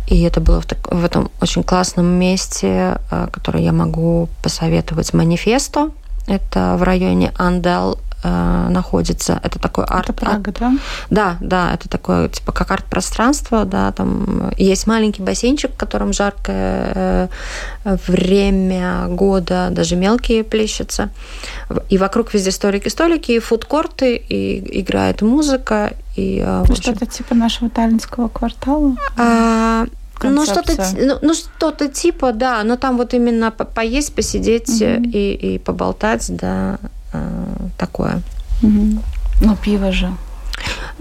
[0.07, 5.13] И это было в, так, в этом очень классном месте, э, которое я могу посоветовать,
[5.13, 5.89] Манифесто.
[6.27, 9.39] Это в районе Андел э, находится.
[9.43, 10.09] Это такой арт.
[10.09, 10.73] Это Прага, да?
[11.09, 17.29] Да, да, это такое типа как арт-пространство, да, там есть маленький бассейнчик, в котором жаркое
[17.83, 21.09] э, время года, даже мелкие плещутся.
[21.89, 25.93] И вокруг везде столики-столики, и фудкорты, и играет музыка.
[26.15, 28.95] И, э, Что-то типа нашего таллинского квартала?
[29.17, 29.85] А,
[30.23, 35.03] Ну что-то, ну, ну, что-то типа, да, но там вот именно поесть, посидеть угу.
[35.03, 36.79] и, и поболтать, да,
[37.77, 38.21] такое.
[38.63, 39.01] Угу.
[39.41, 40.11] Ну, пиво же.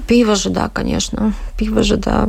[0.07, 1.33] Пиво же, да, конечно.
[1.57, 2.29] Пиво же, да.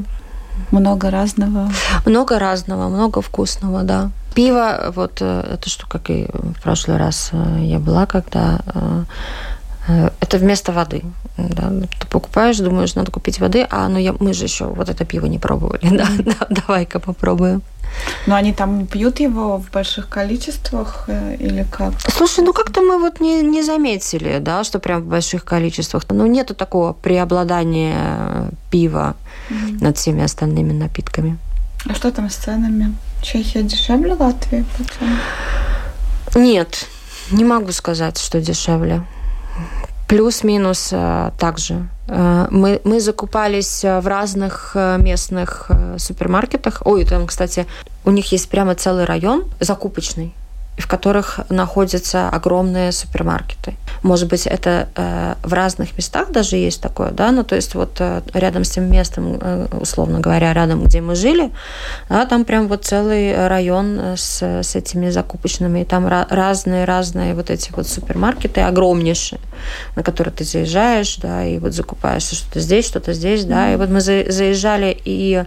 [0.71, 1.69] Много разного.
[2.05, 4.11] Много разного, много вкусного, да.
[4.33, 8.61] Пиво, вот э, это что, как и в прошлый раз э, я была, когда
[10.19, 11.03] это вместо воды.
[11.37, 11.71] Да?
[11.99, 15.25] Ты покупаешь, думаешь, надо купить воды, а ну я, мы же еще вот это пиво
[15.27, 15.87] не пробовали.
[15.97, 17.61] Да, да, давай-ка попробуем.
[18.25, 21.93] Но они там пьют его в больших количествах э, или как?
[22.09, 26.03] Слушай, ну как-то мы вот не, не заметили, да, что прям в больших количествах.
[26.09, 29.15] Ну, нету такого преобладания пива
[29.49, 29.83] mm-hmm.
[29.83, 31.37] над всеми остальными напитками.
[31.85, 32.95] А что там с ценами?
[33.21, 34.65] Чехия дешевле Латвии?
[36.35, 36.87] Нет,
[37.31, 39.03] не могу сказать, что дешевле.
[40.07, 41.87] Плюс-минус э, также.
[42.07, 46.81] Э, мы, мы закупались э, в разных местных супермаркетах.
[46.85, 47.65] Ой, там, кстати,
[48.05, 50.33] у них есть прямо целый район закупочный
[50.77, 53.73] в которых находятся огромные супермаркеты.
[54.03, 57.97] Может быть, это э, в разных местах даже есть такое, да, ну, то есть вот
[57.99, 61.51] э, рядом с тем местом, э, условно говоря, рядом, где мы жили,
[62.09, 67.71] да, там прям вот целый район с, с этими закупочными, и там разные-разные вот эти
[67.71, 69.39] вот супермаркеты огромнейшие,
[69.95, 73.89] на которые ты заезжаешь, да, и вот закупаешь что-то здесь, что-то здесь, да, и вот
[73.89, 75.43] мы заезжали и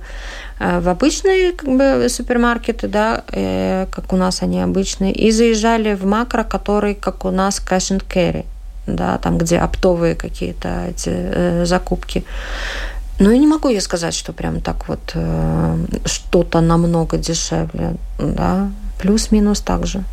[0.60, 6.04] в обычные как бы, супермаркеты, да, э, как у нас они обычные, и заезжали в
[6.04, 8.44] макро, который, как у нас, cash and carry,
[8.86, 12.24] да, там, где оптовые какие-то эти э, закупки.
[13.18, 18.70] Ну, и не могу я сказать, что прям так вот э, что-то намного дешевле, да,
[19.00, 20.04] плюс-минус так же.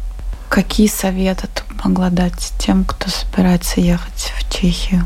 [0.47, 5.05] Какие советы ты могла дать тем, кто собирается ехать в Чехию?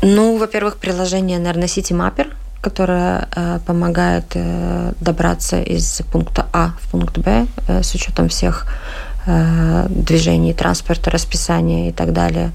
[0.00, 6.90] Ну, во-первых, приложение, наверное, City Mapper, которая э, помогает э, добраться из пункта А в
[6.90, 8.66] пункт Б э, с учетом всех
[9.26, 12.52] движений, транспорта, расписания и так далее.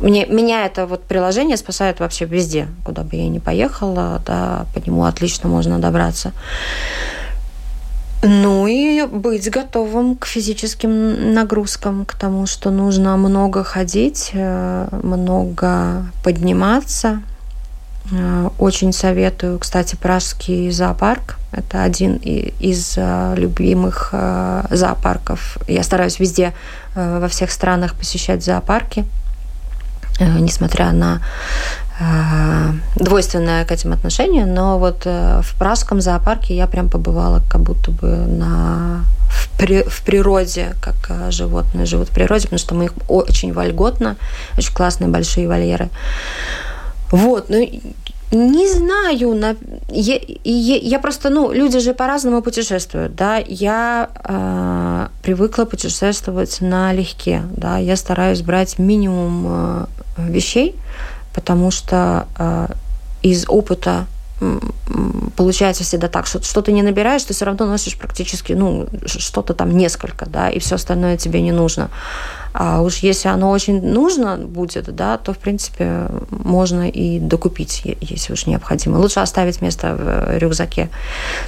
[0.00, 4.78] Мне, меня это вот приложение спасает вообще везде, куда бы я ни поехала, да, по
[4.78, 6.32] нему отлично можно добраться.
[8.22, 17.22] Ну и быть готовым к физическим нагрузкам, к тому, что нужно много ходить, много подниматься,
[18.58, 21.36] очень советую, кстати, Пражский зоопарк.
[21.52, 25.58] Это один из э, любимых э, зоопарков.
[25.66, 26.52] Я стараюсь везде,
[26.94, 29.04] во всех странах посещать зоопарки,
[30.20, 31.22] несмотря на
[32.96, 38.08] двойственное к этим отношение, но вот в пражском зоопарке я прям побывала как будто бы
[38.08, 43.52] на в, при, в природе, как животные живут в природе, потому что мы их очень
[43.52, 44.16] вольготно,
[44.56, 45.88] очень классные большие вольеры.
[47.10, 47.66] Вот, ну,
[48.30, 49.56] не знаю, на...
[49.88, 57.42] я, я, я просто, ну, люди же по-разному путешествуют, да, я э, привыкла путешествовать налегке,
[57.56, 59.86] да, я стараюсь брать минимум э,
[60.18, 60.76] вещей,
[61.34, 62.68] потому что э,
[63.22, 64.06] из опыта
[65.36, 69.54] получается всегда так, что что ты не набираешь, ты все равно носишь практически, ну, что-то
[69.54, 71.90] там несколько, да, и все остальное тебе не нужно.
[72.60, 78.32] А уж если оно очень нужно будет, да, то, в принципе, можно и докупить, если
[78.32, 78.96] уж необходимо.
[78.96, 80.88] Лучше оставить место в рюкзаке.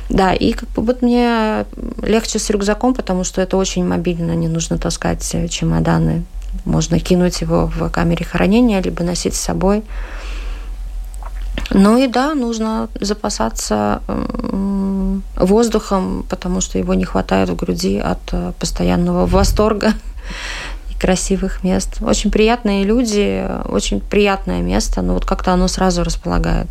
[0.08, 1.66] Да, и как бы вот мне
[2.00, 6.22] легче с рюкзаком, потому что это очень мобильно, не нужно таскать чемоданы.
[6.64, 9.82] Можно кинуть его в камере хранения, либо носить с собой.
[11.70, 14.00] Ну и да, нужно запасаться
[15.34, 19.92] воздухом, потому что его не хватает в груди от э, постоянного восторга
[21.00, 21.96] красивых мест.
[22.02, 26.68] Очень приятные люди, очень приятное место, но вот как-то оно сразу располагает.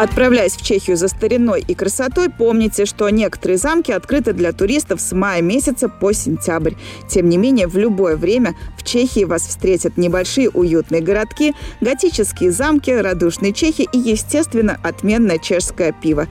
[0.00, 5.12] Отправляясь в Чехию за стариной и красотой, помните, что некоторые замки открыты для туристов с
[5.12, 6.74] мая месяца по сентябрь.
[7.08, 12.90] Тем не менее, в любое время в Чехии вас встретят небольшие уютные городки, готические замки,
[12.90, 16.26] радушные чехи и, естественно, отменное чешское пиво.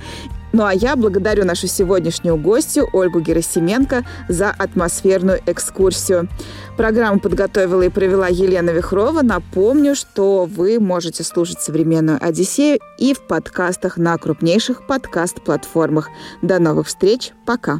[0.54, 6.30] Ну а я благодарю нашу сегодняшнюю гостью Ольгу Герасименко за атмосферную экскурсию.
[6.78, 9.24] Программу подготовила и провела Елена Вихрова.
[9.24, 16.10] Напомню, что вы можете слушать «Современную Одиссею» и в подкастах на крупнейших подкаст-платформах.
[16.43, 17.32] До новых встреч.
[17.47, 17.80] Пока.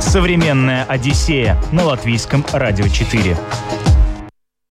[0.00, 3.36] «Современная Одиссея» на Латвийском радио 4.